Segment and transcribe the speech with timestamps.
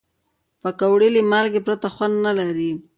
[0.61, 2.71] پکورې له مالګې پرته خوند نه لري